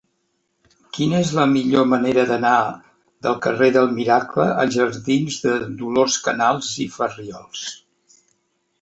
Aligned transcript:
Quina 0.97 1.19
és 1.25 1.33
la 1.39 1.43
millor 1.51 1.85
manera 1.91 2.23
d'anar 2.31 2.55
del 3.27 3.37
carrer 3.45 3.69
del 3.77 3.93
Miracle 4.01 4.49
als 4.65 4.75
jardins 4.81 5.41
de 5.47 5.57
Dolors 5.85 6.21
Canals 6.31 6.75
i 6.89 6.93
Farriols? 6.99 7.73